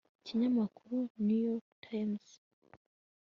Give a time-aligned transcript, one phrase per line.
[0.19, 2.25] ikinyamakuru new york times